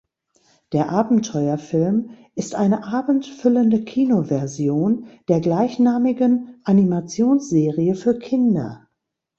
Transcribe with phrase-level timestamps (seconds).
[0.73, 8.87] Der Abenteuerfilm ist eine abendfüllende Kinoversion der gleichnamigen Animationsserie für Kinder.